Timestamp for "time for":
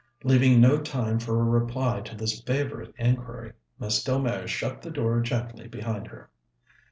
0.79-1.39